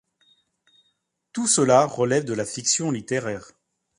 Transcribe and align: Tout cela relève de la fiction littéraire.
Tout 1.31 1.45
cela 1.45 1.85
relève 1.85 2.23
de 2.25 2.33
la 2.33 2.47
fiction 2.47 2.89
littéraire. 2.89 3.51